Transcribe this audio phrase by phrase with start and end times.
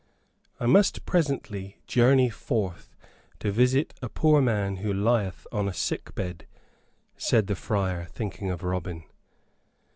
[0.59, 2.95] "I must presently journey forth
[3.37, 6.47] to visit a poor man who lieth on a sick bed,"
[7.17, 9.03] said the friar, thinking of Robin.